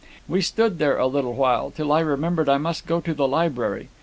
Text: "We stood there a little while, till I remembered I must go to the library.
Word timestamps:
"We 0.27 0.41
stood 0.41 0.79
there 0.79 0.97
a 0.97 1.05
little 1.05 1.35
while, 1.35 1.69
till 1.69 1.91
I 1.91 1.99
remembered 1.99 2.49
I 2.49 2.57
must 2.57 2.87
go 2.87 3.01
to 3.01 3.13
the 3.13 3.27
library. 3.27 3.89